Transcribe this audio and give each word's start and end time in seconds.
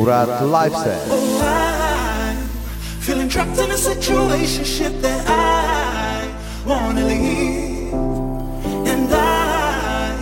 Murat 0.00 0.42
Lifestyle. 0.46 1.08
Oh, 1.10 1.42
I'm 1.44 2.48
feeling 3.04 3.28
trapped 3.28 3.58
in 3.58 3.70
a 3.70 3.76
situation 3.76 5.02
that 5.02 5.28
I 5.28 6.24
wanna 6.64 7.04
leave. 7.04 7.92
And 8.88 9.12
I 9.12 10.16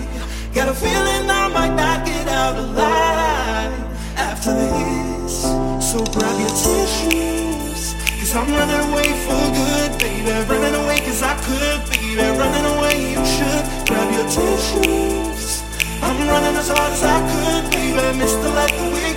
got 0.53 0.67
a 0.69 0.75
feeling 0.75 1.31
I 1.31 1.47
might 1.57 1.75
not 1.77 2.05
get 2.05 2.27
out 2.27 2.57
alive 2.57 3.73
after 4.17 4.53
this. 4.53 5.47
So 5.89 6.03
grab 6.11 6.37
your 6.43 6.55
tissues, 6.59 7.95
cause 8.19 8.35
I'm 8.35 8.51
running 8.59 8.83
away 8.91 9.09
for 9.25 9.43
good, 9.61 9.91
baby. 10.03 10.35
Running 10.51 10.75
away 10.75 10.99
cause 11.07 11.23
I 11.23 11.35
could, 11.47 11.81
baby. 11.89 12.19
Running 12.19 12.67
away, 12.75 12.97
you 13.15 13.23
should 13.35 13.65
grab 13.87 14.11
your 14.11 14.27
tissues. 14.27 15.63
I'm 16.03 16.19
running 16.27 16.57
as 16.59 16.69
hard 16.69 16.93
as 16.99 17.05
I 17.05 17.19
could, 17.31 17.71
baby. 17.71 17.79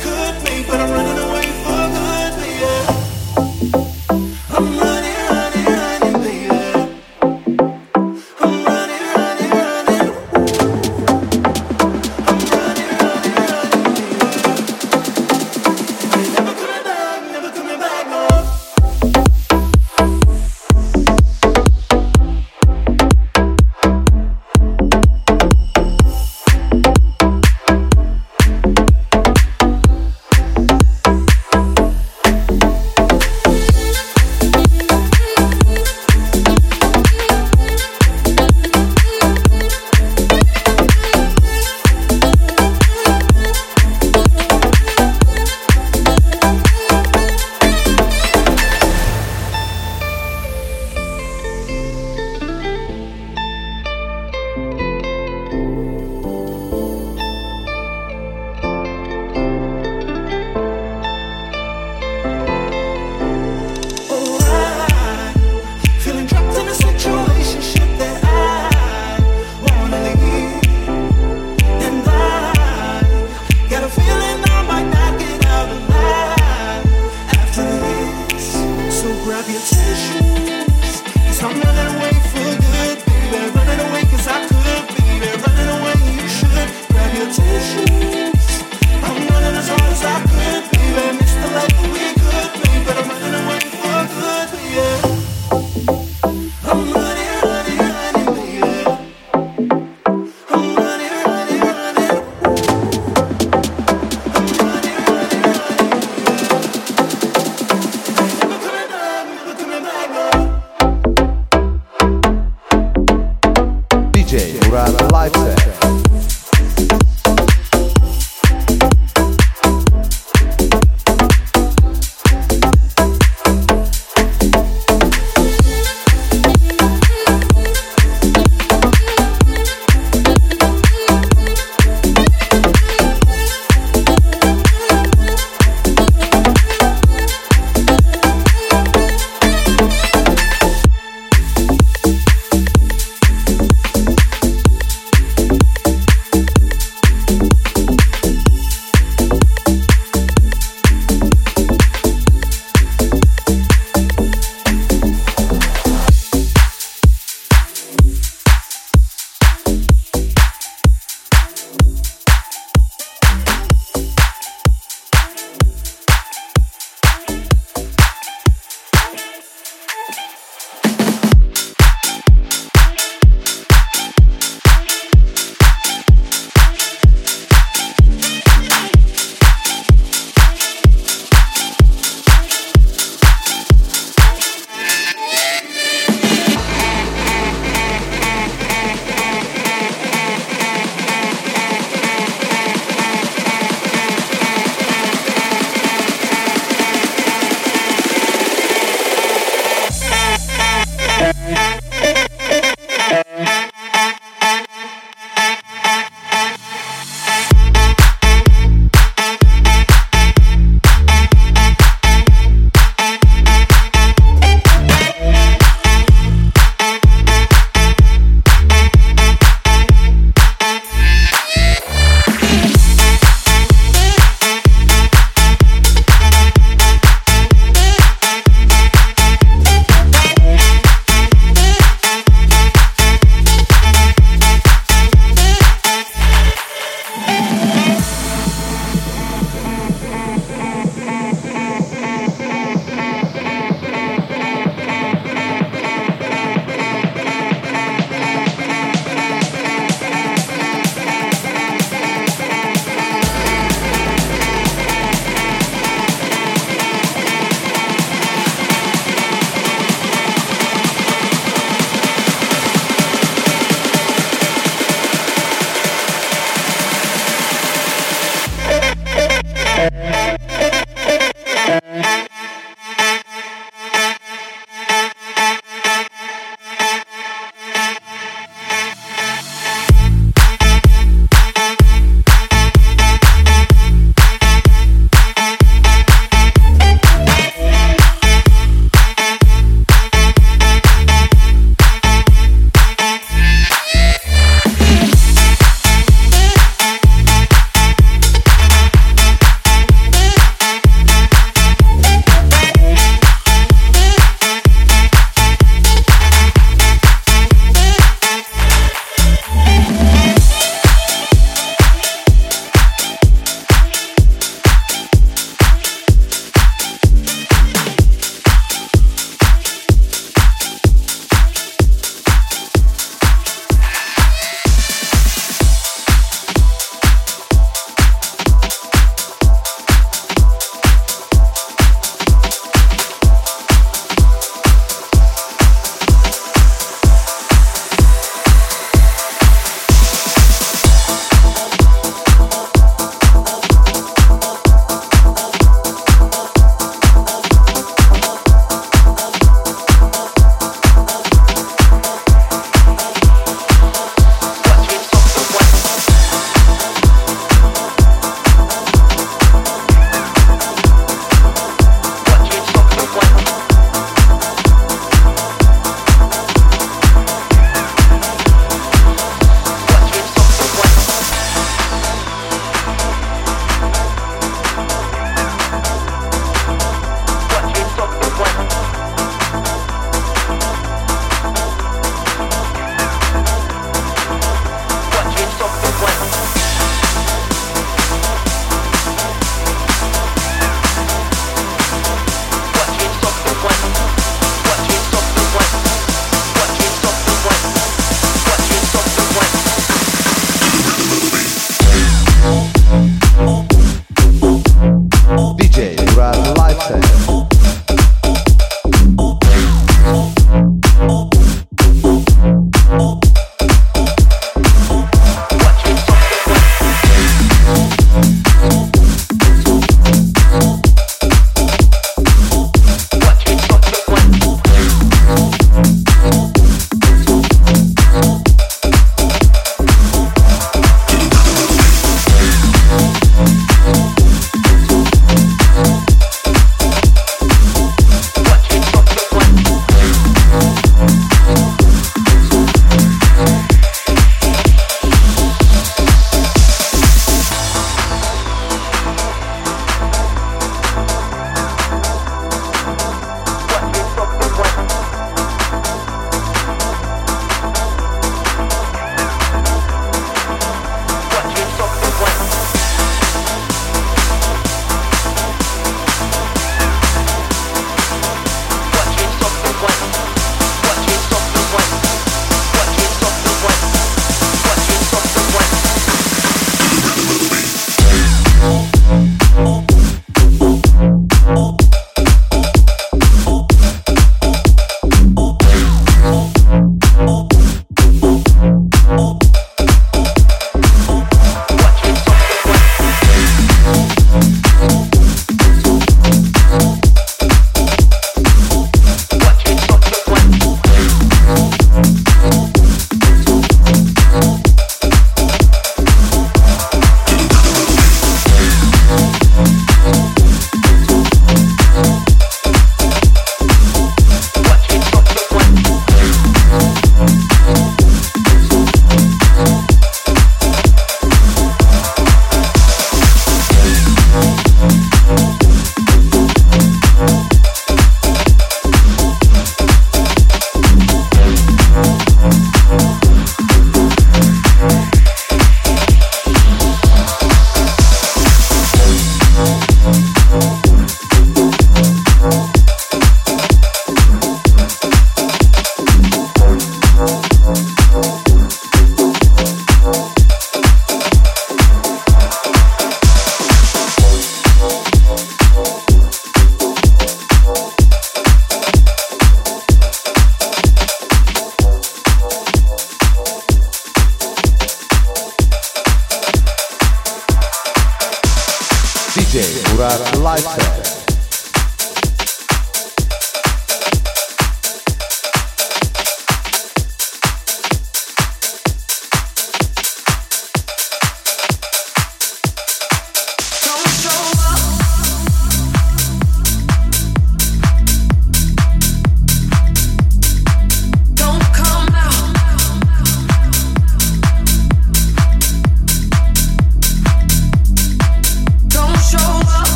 Could 0.00 0.42
make, 0.44 0.66
but 0.66 0.80
I'm 0.80 0.90
running 0.90 1.18
away 1.18 1.39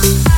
Bye. 0.00 0.37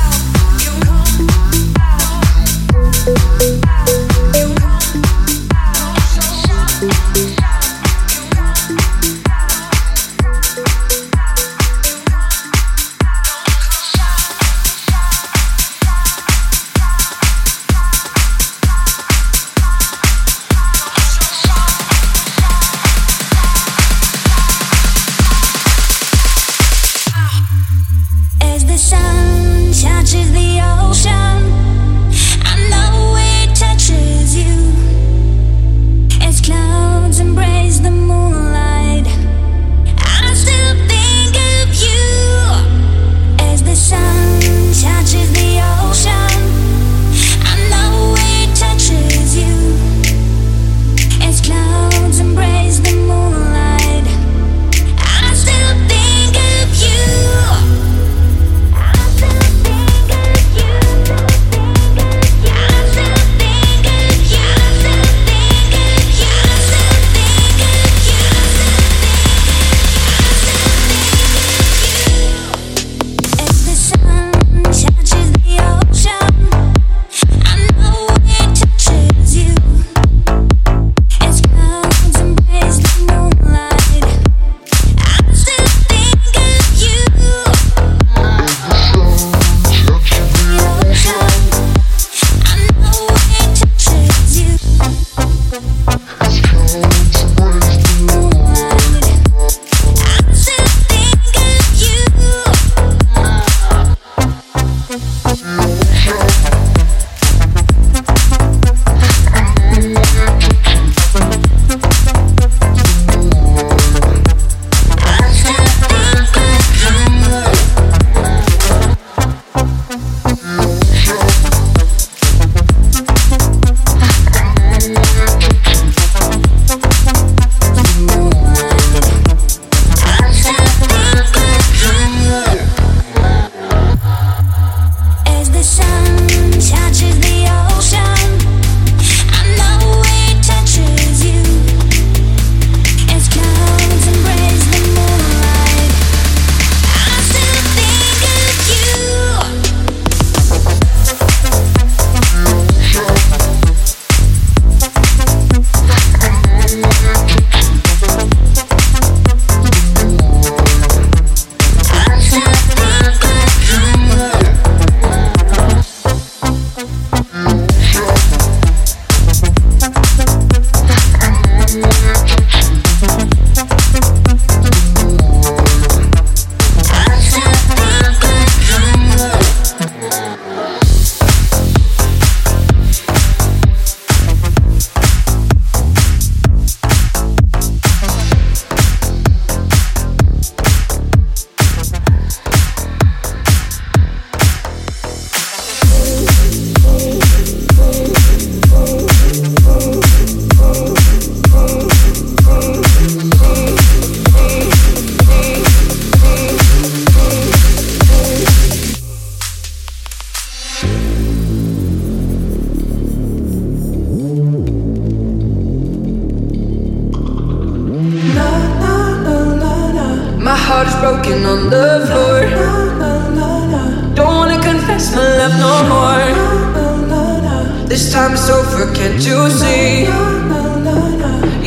on 228.30 228.37
the 228.37 228.42
sofa, 228.42 228.92
can't 228.94 229.22
you 229.26 229.50
see? 229.50 230.06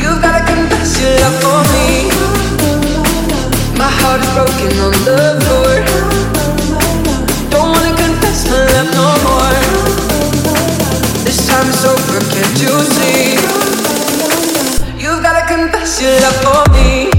You've 0.00 0.20
gotta 0.22 0.42
confess 0.48 0.96
your 1.00 1.12
love 1.20 1.36
for 1.44 1.60
me. 1.72 2.08
My 3.76 3.90
heart 4.00 4.20
is 4.24 4.30
broken 4.32 4.72
on 4.86 4.94
the 5.04 5.18
floor. 5.44 5.74
Don't 7.50 7.70
wanna 7.70 7.92
confess 7.96 8.48
my 8.48 8.64
love 8.72 8.90
no 8.96 9.08
more. 9.26 9.56
This 11.24 11.46
time 11.48 11.68
it's 11.68 11.84
over, 11.84 12.20
can't 12.32 12.56
you 12.64 12.74
see? 12.96 13.36
You've 15.02 15.22
gotta 15.22 15.44
confess 15.46 16.00
your 16.00 16.18
love 16.20 16.36
for 16.44 16.72
me. 16.72 17.13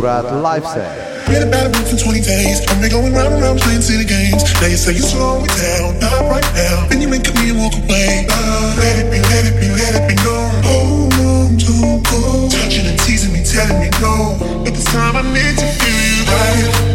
Murat 0.00 0.24
Lifestyle. 0.40 1.28
Been 1.28 1.46
about 1.46 1.66
a 1.66 1.68
week 1.76 1.86
for 1.92 1.96
20 2.00 2.20
days. 2.24 2.64
I've 2.72 2.80
been 2.80 2.90
going 2.90 3.12
round 3.12 3.34
and 3.34 3.42
round 3.42 3.60
playing 3.60 3.82
city 3.82 4.06
games. 4.08 4.40
Now 4.56 4.66
you 4.72 4.78
say 4.78 4.92
you 4.96 5.04
slow 5.04 5.44
it 5.44 5.52
down, 5.60 6.00
not 6.00 6.24
right 6.24 6.48
now. 6.56 6.88
Then 6.88 7.02
you 7.02 7.08
make 7.08 7.28
me 7.36 7.50
and 7.50 7.58
walk 7.60 7.74
away. 7.76 8.24
Uh, 8.32 8.76
let 8.80 8.96
it 8.96 9.12
be, 9.12 9.20
let 9.28 9.44
it 9.44 9.60
be, 9.60 9.68
let 9.68 9.92
it 10.00 10.08
be 10.08 10.16
known. 10.24 10.56
Oh, 10.64 12.48
Touching 12.48 12.86
and 12.86 12.98
teasing 13.00 13.34
me, 13.34 13.44
telling 13.44 13.78
me 13.78 13.90
no. 14.00 14.40
But 14.64 14.72
this 14.72 14.86
time 14.86 15.16
I 15.16 15.20
to 15.20 15.66
feel 15.68 16.00
you 16.16 16.24
right. 16.32 16.89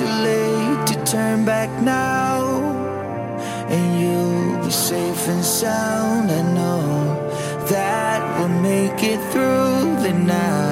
too 0.00 0.06
late 0.06 0.86
to 0.86 1.04
turn 1.04 1.44
back 1.44 1.70
now. 1.82 2.38
And 3.68 3.86
you'll 4.00 4.64
be 4.64 4.70
safe 4.70 5.28
and 5.28 5.44
sound. 5.44 6.30
I 6.30 6.42
know 6.58 6.86
that 7.68 8.20
we'll 8.38 8.60
make 8.70 9.02
it 9.12 9.20
through 9.30 10.02
the 10.04 10.14
night. 10.14 10.69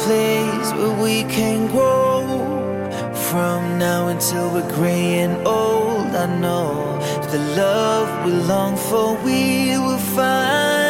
place 0.00 0.72
where 0.78 1.02
we 1.02 1.22
can 1.24 1.66
grow 1.68 2.26
from 3.30 3.78
now 3.78 4.08
until 4.08 4.50
we're 4.52 4.70
gray 4.74 5.18
and 5.20 5.46
old. 5.46 6.14
I 6.14 6.26
know 6.38 6.98
the 7.30 7.38
love 7.56 8.26
we 8.26 8.32
long 8.32 8.76
for, 8.76 9.14
we 9.24 9.78
will 9.78 9.98
find. 9.98 10.83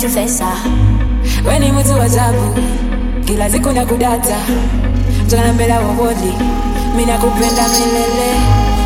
kututesa 0.00 0.46
weni 1.48 1.72
mtu 1.72 1.92
wa 1.92 2.04
ajabu. 2.04 2.54
Kila 3.24 3.50
siku 3.50 3.72
na 3.72 3.86
kudata 3.86 4.36
jana 5.26 5.52
mbele 5.52 5.72
wawodi 5.72 6.32
mi 6.96 7.06
nakupenda 7.06 7.62
milele. 7.68 8.30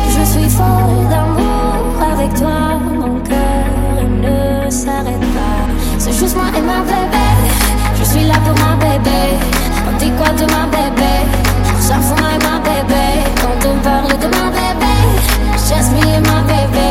Je 0.09 0.25
suis 0.25 0.49
folle 0.49 1.09
d'amour 1.09 2.03
avec 2.13 2.33
toi. 2.33 2.79
Mon 2.99 3.19
cœur 3.19 4.03
ne 4.21 4.69
s'arrête 4.69 5.19
pas. 5.19 5.65
C'est 5.99 6.13
juste 6.19 6.35
moi 6.35 6.45
et 6.57 6.61
ma 6.61 6.79
bébé. 6.81 7.27
Je 7.99 8.03
suis 8.03 8.23
là 8.27 8.35
pour 8.45 8.65
ma 8.65 8.75
bébé. 8.75 9.37
On 9.87 9.97
dit 9.97 10.11
quoi 10.17 10.29
de 10.29 10.45
ma 10.51 10.65
bébé? 10.67 11.13
Ça 11.79 11.95
fout 11.95 12.19
moi 12.19 12.29
et 12.35 12.43
ma 12.43 12.59
bébé. 12.59 13.05
Quand 13.41 13.69
on 13.69 13.77
parle 13.79 14.19
de 14.19 14.27
ma 14.27 14.49
bébé. 14.51 14.95
Just 15.67 15.91
me 15.93 16.15
and 16.17 16.27
my 16.27 16.41
bébé. 16.43 16.89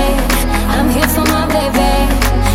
I'm 0.70 0.88
here 0.90 1.08
for 1.08 1.24
my 1.24 1.46
bébé. 1.46 2.23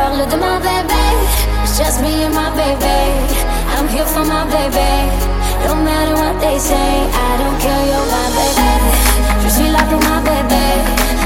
parle 0.00 0.24
de 0.32 0.36
ma 0.44 0.54
baby. 0.68 1.04
It's 1.62 1.76
just 1.80 1.96
me 2.04 2.12
and 2.26 2.34
my 2.40 2.48
baby. 2.60 3.00
I'm 3.74 3.86
here 3.94 4.08
for 4.14 4.24
my 4.34 4.44
baby. 4.56 4.92
No 5.66 5.72
matter 5.88 6.14
what 6.22 6.36
they 6.44 6.56
say, 6.70 6.90
I 7.28 7.30
don't 7.40 7.58
care, 7.64 7.84
you're 7.90 8.08
my 8.16 8.26
baby. 8.38 8.70
Je 9.42 9.48
suis 9.56 9.70
là 9.74 9.82
pour 9.90 10.00
ma 10.08 10.16
baby. 10.28 10.66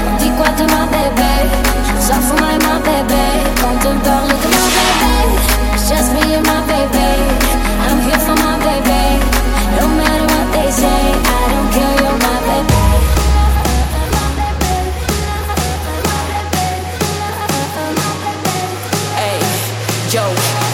On 0.07 0.13
dit 0.21 0.33
quoi 0.37 0.49
de 0.59 0.65
ma 0.73 0.83
baby? 0.95 1.33
On 1.97 2.01
s'en 2.07 2.21
fout, 2.27 2.39
my, 2.43 2.55
ma 2.67 2.75
baby. 2.87 3.25
Quand 3.61 3.81
on 3.89 3.97
parle 4.07 4.33
de 4.43 4.49
ma 4.55 4.65
baby, 4.77 5.15
it's 5.75 5.83
just 5.91 6.09
me 6.15 6.23
and 6.37 6.45
my 6.51 6.59
baby. 6.71 7.09
I'm 7.87 7.99
here 8.07 8.21
for 8.27 8.37
my 8.45 8.55
baby. 8.67 9.03
No 9.79 9.85
matter 9.99 10.27
what 10.33 10.47
they 10.55 10.69
say, 10.81 11.01
I 11.37 11.41
don't 11.51 11.69
care, 11.75 11.95
you're 12.03 12.19
my 12.27 12.37
baby. 12.49 13.14
Yo. 20.15 20.64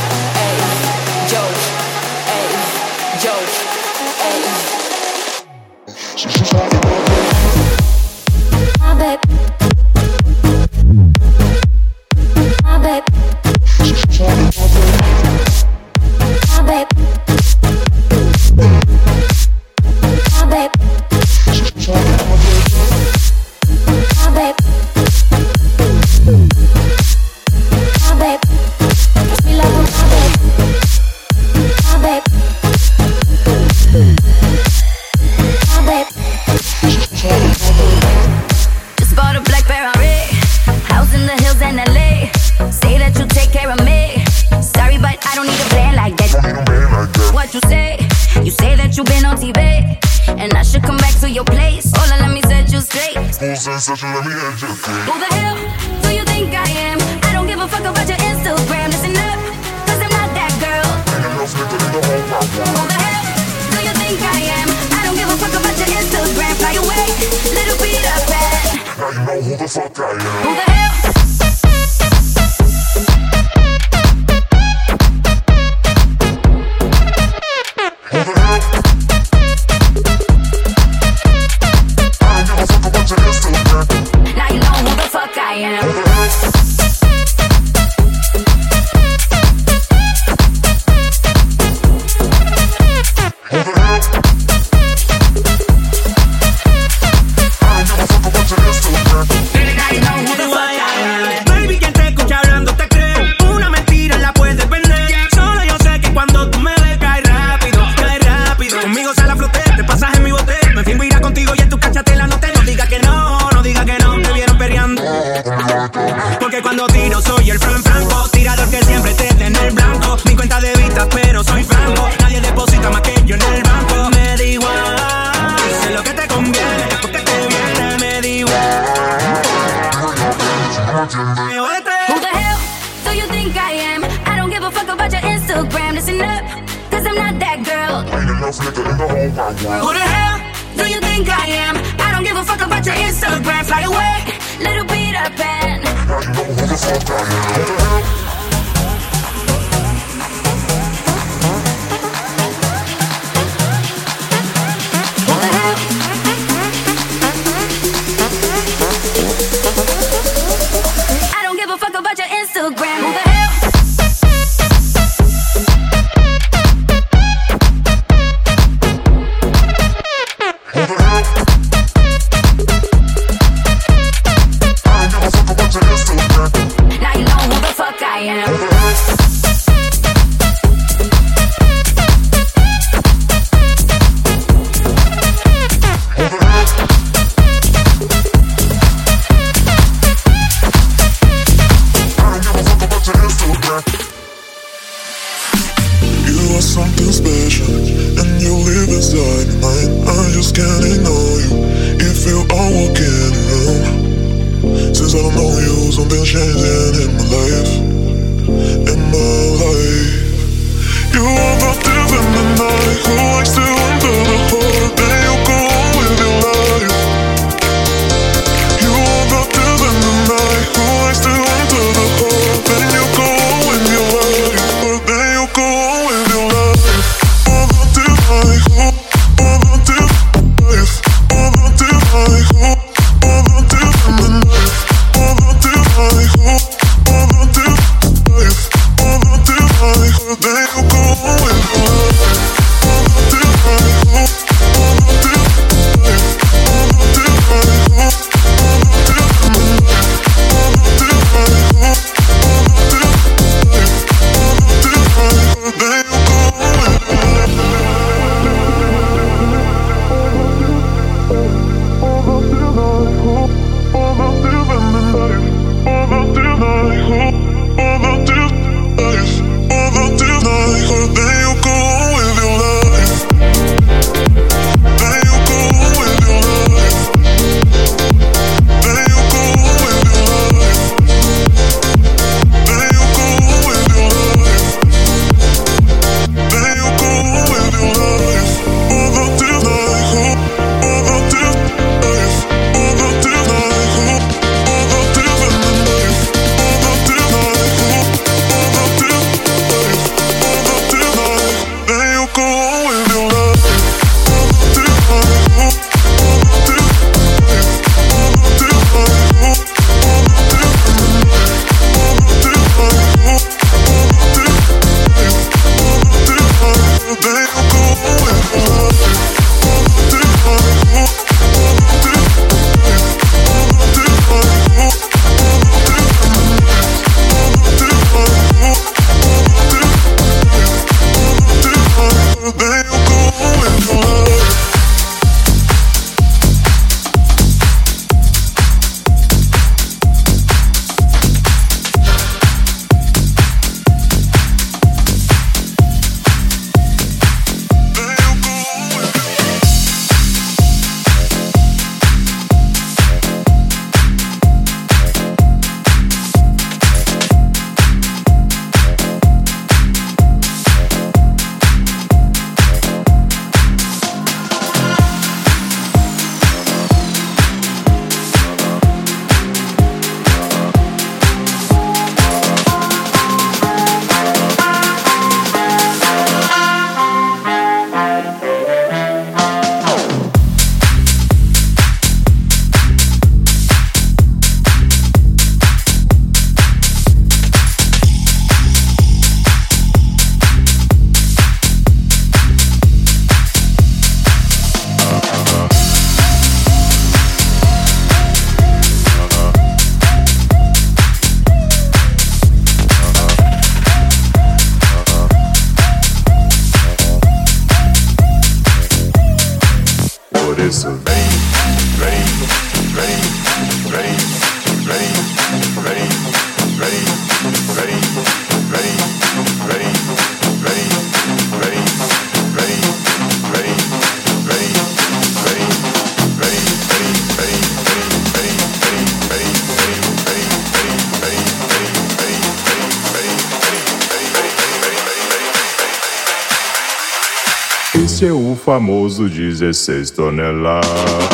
Famoso 438.64 439.28
16 439.28 440.12
toneladas. 440.12 441.31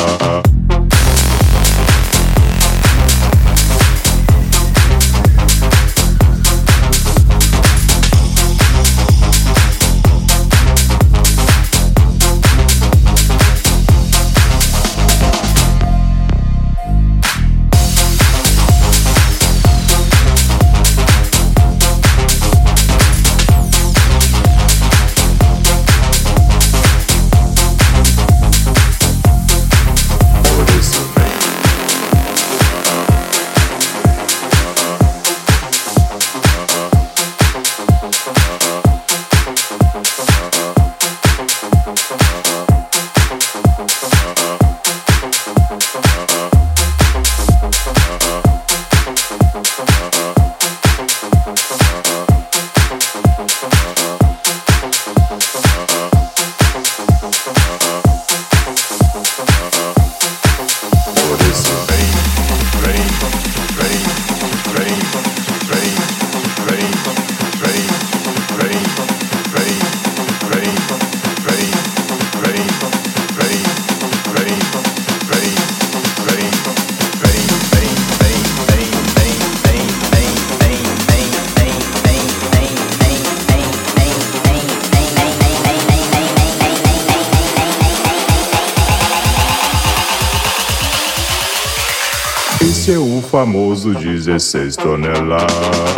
Famoso 93.94 94.00
16 94.00 94.76
toneladas. 94.76 95.97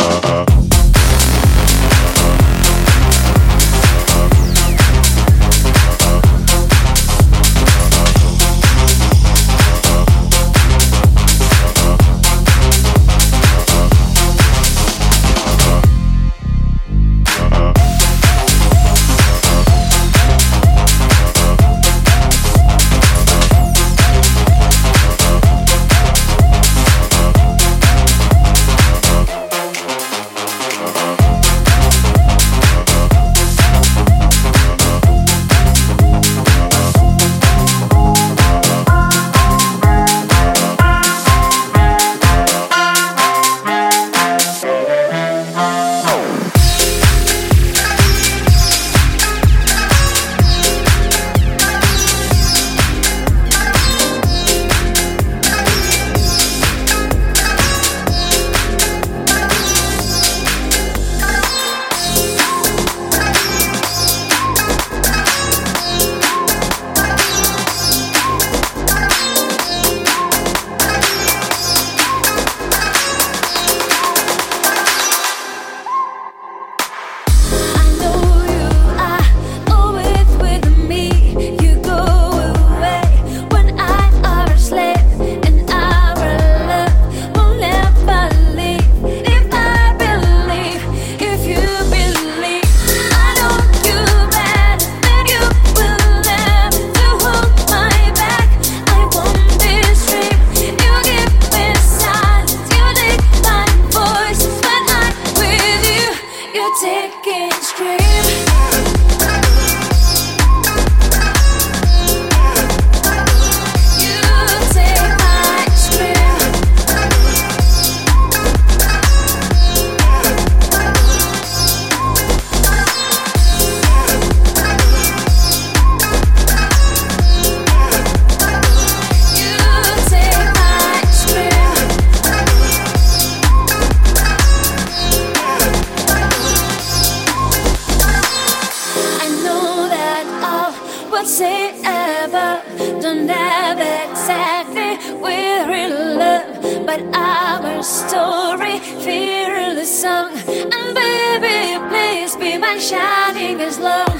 was 141.20 141.40
it 141.42 141.74
ever. 141.84 142.62
Don't 143.02 143.28
have 143.28 143.78
exactly 143.78 144.90
we're 145.20 145.70
in 145.84 145.92
love. 146.18 146.86
But 146.86 147.00
our 147.14 147.82
story 147.82 148.78
fearless 149.04 150.00
song. 150.02 150.32
And 150.74 150.88
baby 151.00 151.58
please 151.90 152.36
be 152.36 152.56
my 152.56 152.78
shining 152.78 153.60
as 153.60 153.78
love 153.78 154.16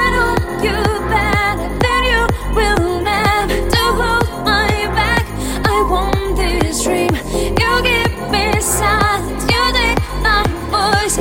i 0.00 0.04
know 0.14 0.32
you 0.66 0.78
better 1.14 1.68
than 1.84 2.02
you 2.12 2.22
will 2.58 2.86
hold 4.00 4.30
my 4.44 4.70
back 4.98 5.24
i 5.74 5.76
want 5.92 6.36
this 6.36 6.84
dream. 6.84 7.14
You 7.60 7.72
me 7.82 7.96
you 9.52 9.64
take 9.78 10.02
my 10.28 10.42
voice 10.74 11.16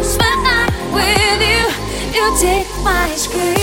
with 0.95 1.41
you. 1.53 1.65
You 2.17 2.25
take 2.39 2.69
my 2.84 3.09
scream 3.15 3.62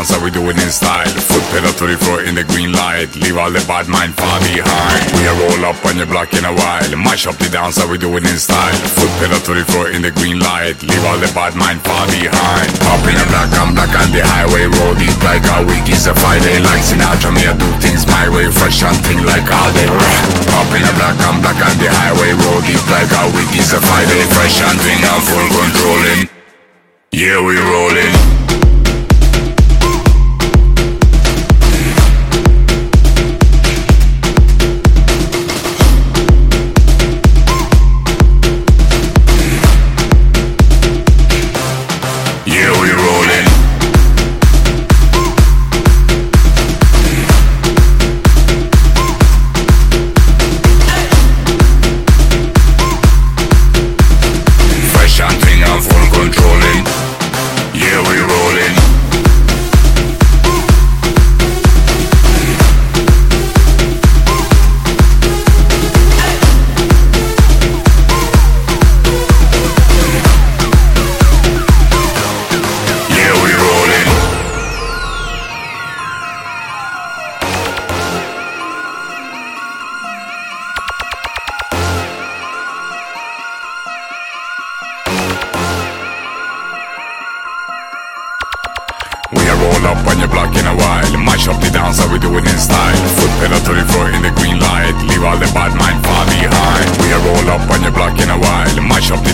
Dance, 0.00 0.16
how 0.16 0.24
we 0.24 0.32
do 0.32 0.40
it 0.48 0.56
in 0.56 0.72
style. 0.72 1.12
Foot 1.28 1.44
pedal 1.52 1.76
to 1.76 1.84
the 1.84 1.98
floor 2.00 2.24
in 2.24 2.32
the 2.32 2.40
green 2.40 2.72
light. 2.72 3.12
Leave 3.20 3.36
all 3.36 3.52
the 3.52 3.60
bad 3.68 3.84
mind 3.84 4.16
far 4.16 4.40
behind. 4.40 5.04
We 5.12 5.28
a 5.28 5.32
roll 5.36 5.60
up 5.68 5.76
on 5.84 6.00
your 6.00 6.08
block 6.08 6.32
in 6.32 6.40
a 6.48 6.56
while. 6.56 6.88
Mash 6.96 7.28
up 7.28 7.36
the 7.36 7.52
dance, 7.52 7.76
how 7.76 7.84
we 7.84 8.00
do 8.00 8.08
it 8.16 8.24
in 8.24 8.40
style. 8.40 8.72
Foot 8.96 9.12
pedal 9.20 9.36
to 9.36 9.52
the 9.52 9.64
floor 9.68 9.92
in 9.92 10.00
the 10.00 10.08
green 10.08 10.40
light. 10.40 10.80
Leave 10.80 11.04
all 11.04 11.20
the 11.20 11.28
bad 11.36 11.52
mind 11.52 11.84
far 11.84 12.08
behind. 12.08 12.72
Up 12.88 13.04
in 13.04 13.12
a 13.12 13.26
black, 13.28 13.52
I'm 13.60 13.76
black 13.76 13.92
on 13.92 14.08
the 14.08 14.24
highway. 14.24 14.72
Roll 14.72 14.96
deep 14.96 15.20
like 15.20 15.44
a 15.44 15.68
week 15.68 15.84
is 15.92 16.08
a 16.08 16.16
Friday. 16.16 16.56
Like 16.64 16.80
Sinatra, 16.80 17.36
me 17.36 17.44
I 17.44 17.52
do 17.52 17.68
things 17.84 18.08
my 18.08 18.24
way. 18.32 18.48
Fresh 18.48 18.80
and 18.80 18.96
thing 19.04 19.20
like 19.28 19.52
all 19.52 19.68
day. 19.76 19.84
Up 19.84 20.70
in 20.72 20.80
a 20.80 20.92
black, 20.96 21.20
I'm 21.28 21.44
black 21.44 21.60
on 21.60 21.76
the 21.76 21.92
highway. 21.92 22.32
Roll 22.40 22.64
deep 22.64 22.80
like 22.88 23.12
a 23.20 23.28
week 23.36 23.52
is 23.52 23.76
a 23.76 23.80
Friday. 23.84 24.24
Fresh 24.32 24.64
and 24.64 24.80
thing, 24.80 25.00
I'm 25.04 25.20
full 25.28 25.48
controlling. 25.60 26.24
Yeah, 27.12 27.44
we 27.44 27.60
rolling. 27.60 28.39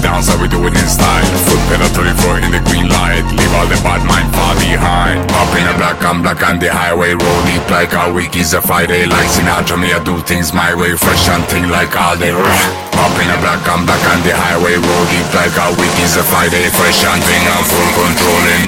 Dance, 0.06 0.30
how 0.30 0.38
we 0.38 0.46
do 0.46 0.62
it 0.62 0.70
in 0.70 0.86
style. 0.86 1.26
Foot 1.50 1.58
pedal 1.66 1.90
to 1.98 2.02
the 2.06 2.14
floor 2.22 2.38
in 2.38 2.54
the 2.54 2.62
green 2.70 2.86
light. 2.86 3.26
Leave 3.34 3.54
all 3.58 3.66
the 3.66 3.74
bad 3.82 4.06
mind 4.06 4.30
far 4.30 4.54
behind. 4.54 5.18
Up 5.34 5.50
in 5.58 5.66
a 5.66 5.74
black, 5.74 5.98
I'm 5.98 6.22
black 6.22 6.38
on 6.46 6.62
the 6.62 6.70
highway. 6.70 7.18
Roll 7.18 7.42
deep 7.42 7.66
like 7.74 7.90
a 7.90 8.14
week 8.14 8.38
is 8.38 8.54
a 8.54 8.62
Friday. 8.62 9.10
Like 9.10 9.26
Sinatra, 9.26 9.74
me 9.74 9.90
I 9.90 9.98
do 10.06 10.22
things 10.22 10.54
my 10.54 10.78
way. 10.78 10.94
Fresh 10.94 11.26
and 11.26 11.42
thing 11.50 11.66
like 11.74 11.90
all 11.98 12.14
day. 12.14 12.30
Up 12.30 13.14
in 13.18 13.28
a 13.34 13.38
black, 13.42 13.66
I'm 13.66 13.82
black 13.82 13.98
on 14.06 14.22
the 14.22 14.30
highway. 14.30 14.78
Roll 14.78 15.06
deep 15.10 15.26
like 15.34 15.58
a 15.58 15.74
week 15.74 15.98
is 15.98 16.14
a 16.14 16.22
Friday. 16.22 16.70
Fresh 16.70 17.02
and 17.02 17.22
thing, 17.26 17.42
I'm 17.50 17.66
full 17.66 17.90
controlling. 17.98 18.62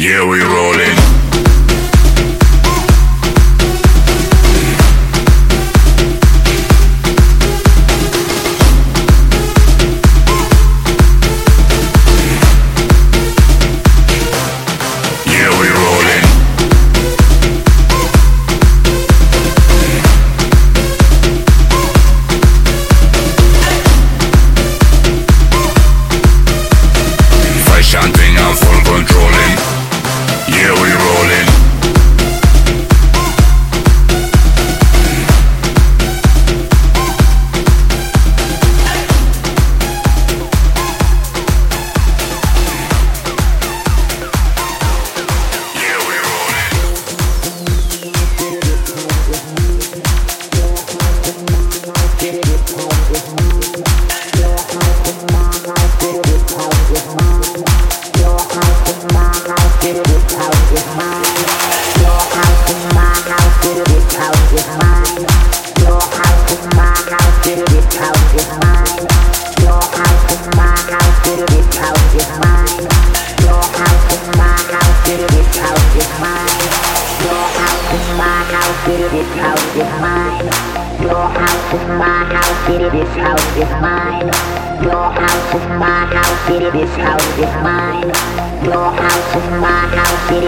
Yeah, 0.00 0.24
we 0.24 0.40
rolling. 0.40 1.27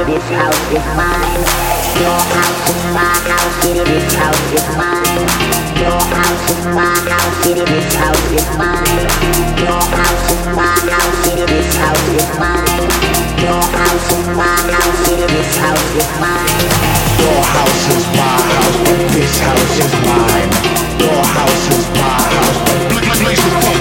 Your 0.00 0.16
house 0.16 0.72
is 0.72 0.86
my 0.96 1.12
house, 3.28 3.56
but 3.60 3.84
this 3.84 4.14
house 4.16 4.52
is 4.56 4.68
mine. 4.80 5.28
Your 5.76 6.00
house 6.00 6.50
is 6.50 6.64
my 6.72 6.96
house, 7.04 7.36
city, 7.44 7.60
this 7.60 7.94
house 7.94 8.32
is 8.32 8.48
mine. 8.56 9.04
Your 9.60 9.76
house 9.76 10.32
is 10.32 10.46
my 10.56 10.72
house, 10.88 11.16
city, 11.20 11.44
this 11.44 11.76
house 11.76 12.08
is 12.16 12.30
mine. 12.40 12.88
Your 13.44 13.60
house 13.76 14.08
is 14.08 14.26
my 14.32 14.56
house, 14.72 14.96
city, 15.04 15.26
this 15.28 15.58
house 15.60 15.92
is 16.00 16.12
mine. 16.16 16.60
Your 20.96 21.20
house 21.20 21.64
is 21.68 21.84
my 21.92 22.16
house, 22.30 22.58
but 22.88 23.04
blaze 23.20 23.36
the 23.36 23.50
fuck 23.50 23.68
up. 23.68 23.76
Your 23.76 23.79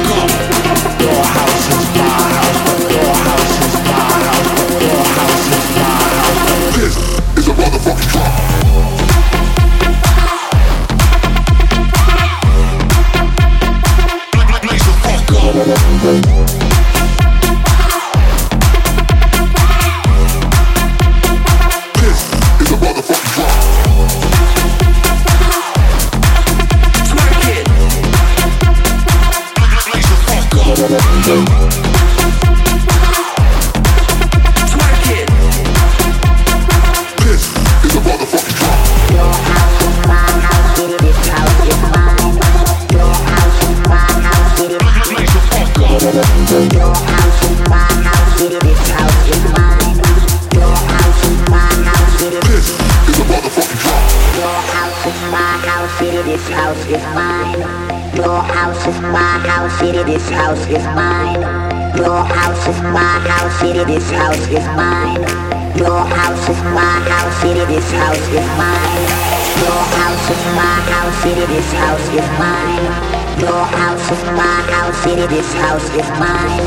is 75.99 76.09
mine. 76.11 76.63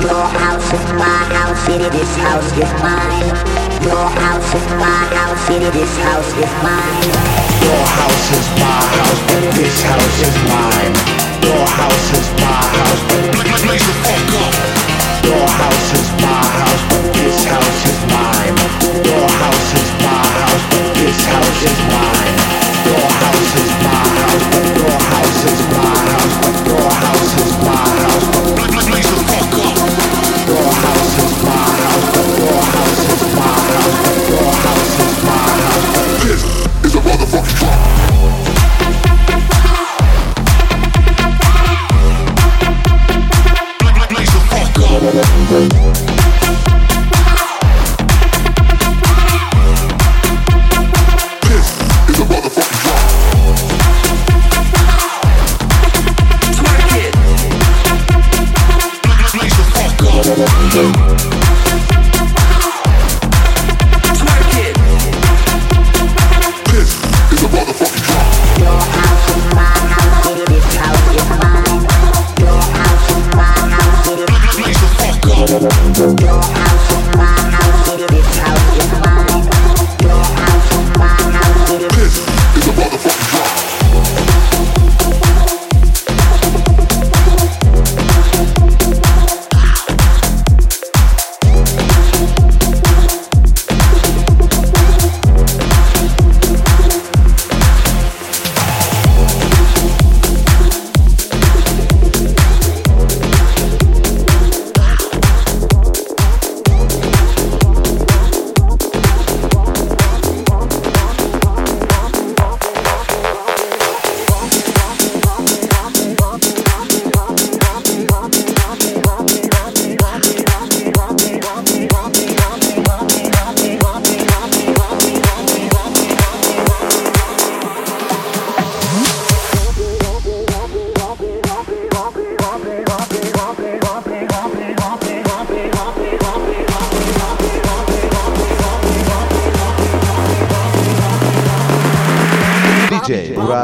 Your 0.00 0.24
house 0.40 0.72
is 0.72 0.86
my 0.96 1.20
house, 1.36 1.58
city, 1.66 1.88
this 1.90 2.16
house 2.16 2.50
is 2.56 2.72
mine. 2.80 3.28
Your 3.84 4.06
house 4.08 4.54
is 4.54 4.66
my 4.80 5.00
house, 5.16 5.40
city, 5.46 5.68
this 5.78 5.94
house 5.98 6.32
is 6.44 6.52
mine. 6.64 7.10
Your 7.66 7.84
house 7.98 8.26
is 8.38 8.46
my 8.56 8.80
house, 8.96 9.20
but 9.28 9.42
this 9.54 9.82
house 9.82 10.20
is 10.26 10.36
mine. 10.48 10.69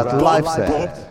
about 0.03 0.45
LifeSet. 0.45 1.06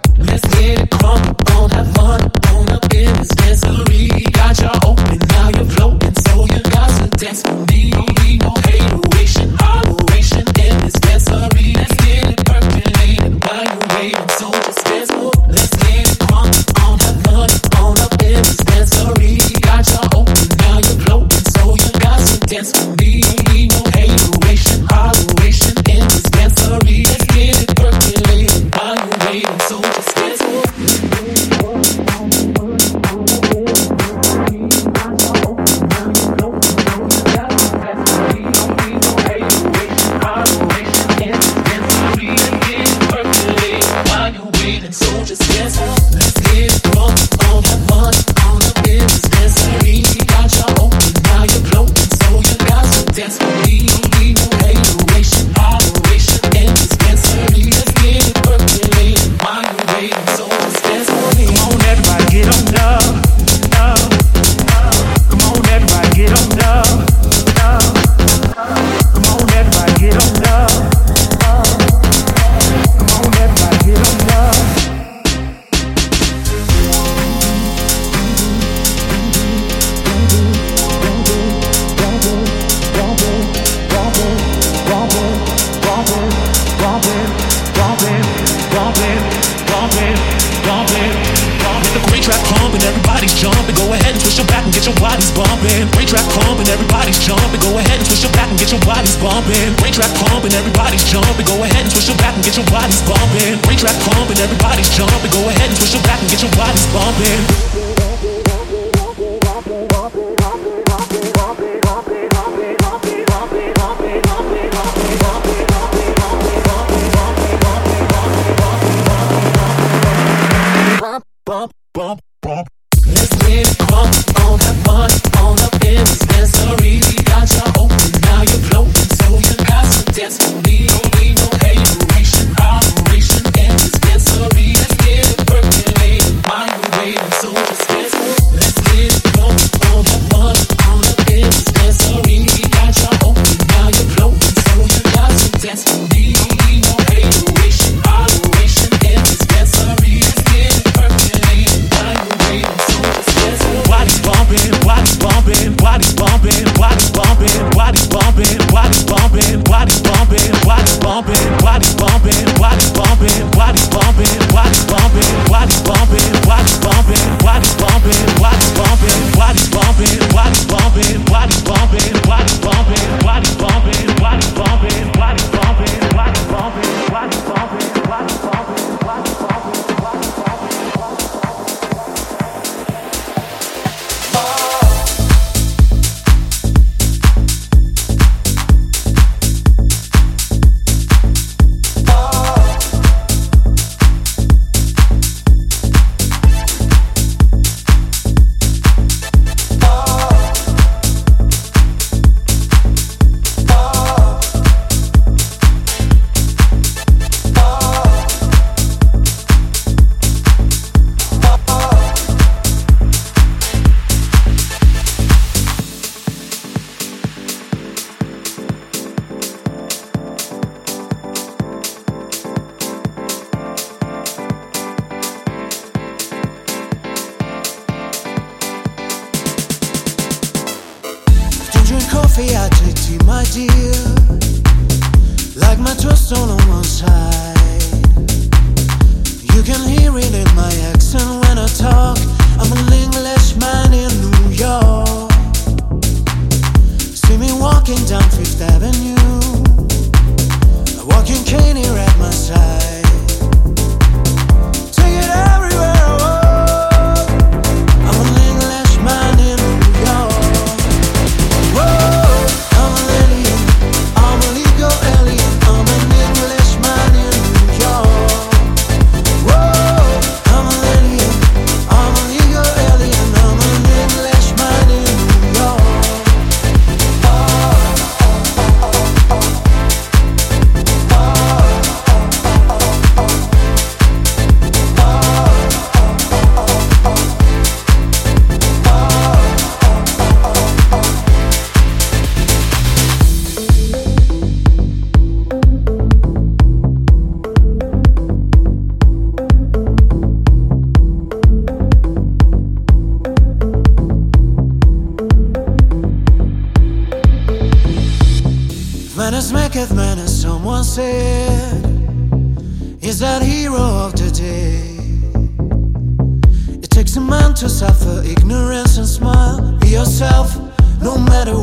get 94.86 94.94
your 94.94 95.02
bodies 95.02 95.32
bumping. 95.32 95.90
Brain 95.98 96.06
track 96.06 96.26
pumping, 96.38 96.68
everybody's 96.70 97.18
jumping. 97.18 97.60
Go 97.60 97.74
ahead 97.80 97.98
and 97.98 98.06
switch 98.06 98.22
your 98.22 98.32
back 98.34 98.50
and 98.50 98.60
get 98.60 98.70
your 98.70 98.82
bodies 98.86 99.18
bumping. 99.18 99.74
Brain 99.82 99.94
track 99.94 100.14
pumping, 100.14 100.54
everybody's 100.54 101.04
jumping. 101.10 101.46
Go 101.46 101.64
ahead 101.64 101.82
and 101.82 101.92
switch 101.92 102.08
your 102.08 102.18
back 102.18 102.36
and 102.36 102.46
get 102.46 102.56
your 102.56 102.70
bodies 102.70 103.02
bumping. 103.02 103.58
Brain 103.66 103.78
track 103.82 103.98
pumping, 104.06 104.38
everybody's 104.38 104.90
jumping. 104.94 105.32
Go 105.34 105.50
ahead 105.50 105.70
and 105.70 105.78
switch 105.78 105.94
your 105.98 106.04
back 106.04 106.22
and 106.22 106.30
get 106.30 106.42
your 106.42 106.54
bodies 106.54 106.86
bumping. 106.94 107.42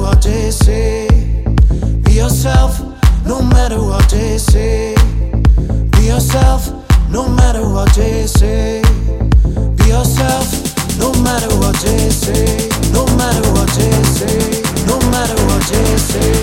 what 0.03 0.21
they 0.21 0.51
say. 0.51 1.07
Be 2.05 2.13
yourself, 2.15 2.81
no 3.25 3.41
matter 3.41 3.79
what 3.81 4.09
they 4.11 4.37
say. 4.37 4.95
Be 5.93 6.03
yourself, 6.09 6.69
no 7.09 7.29
matter 7.29 7.63
what 7.69 7.95
they 7.95 8.27
say. 8.27 8.83
Be 9.79 9.85
yourself, 9.95 10.47
no 10.99 11.13
matter 11.23 11.49
what 11.63 11.77
they 11.77 12.11
say. 12.11 12.69
No 12.93 13.07
matter 13.17 13.43
what 13.53 13.69
they 13.79 13.93
say. 14.19 14.63
No 14.87 14.99
matter 15.11 15.39
what 15.47 15.63
they 15.71 15.97
say. 15.97 16.42